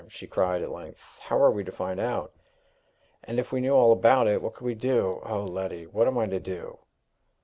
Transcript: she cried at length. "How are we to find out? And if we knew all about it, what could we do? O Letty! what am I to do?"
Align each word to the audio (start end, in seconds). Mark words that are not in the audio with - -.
she 0.09 0.25
cried 0.25 0.63
at 0.63 0.71
length. 0.71 1.19
"How 1.25 1.37
are 1.39 1.51
we 1.51 1.63
to 1.63 1.71
find 1.71 1.99
out? 1.99 2.31
And 3.23 3.37
if 3.37 3.51
we 3.51 3.61
knew 3.61 3.73
all 3.75 3.91
about 3.91 4.25
it, 4.25 4.41
what 4.41 4.55
could 4.55 4.65
we 4.65 4.73
do? 4.73 5.21
O 5.23 5.43
Letty! 5.43 5.85
what 5.85 6.07
am 6.07 6.17
I 6.17 6.25
to 6.25 6.39
do?" 6.39 6.79